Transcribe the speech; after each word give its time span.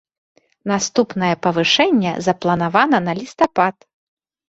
Наступнае 0.71 1.29
павышэнне 1.47 2.17
запланавана 2.31 2.97
на 3.11 3.19
лістапад. 3.25 3.75